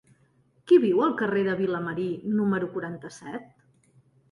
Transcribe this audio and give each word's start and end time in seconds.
Qui 0.71 0.79
viu 0.85 1.03
al 1.07 1.13
carrer 1.19 1.43
de 1.49 1.53
Vilamarí 1.61 2.07
número 2.41 2.73
quaranta-set? 2.73 3.49